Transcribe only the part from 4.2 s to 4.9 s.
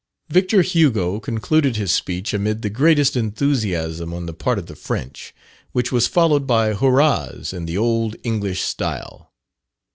the part of the